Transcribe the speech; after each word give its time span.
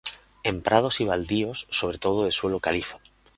En 0.43 0.63
prados 0.63 0.99
y 0.99 1.05
baldíos 1.05 1.67
sobre 1.69 1.99
todo 1.99 2.25
de 2.25 2.31
suelo 2.31 2.59
calizo. 2.59 2.99